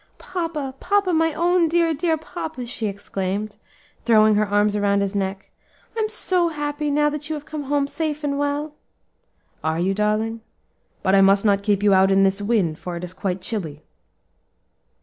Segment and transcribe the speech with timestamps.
[0.17, 3.57] "Papa, papa, my own dear, dear papa!" she exclaimed,
[4.03, 5.51] throwing her arms around his neck,
[5.95, 8.73] "I'm so happy, now that you have come home safe and well."
[9.63, 10.41] "Are you, darling?
[11.03, 13.83] but I must not keep you out in this wind, for it is quite chilly."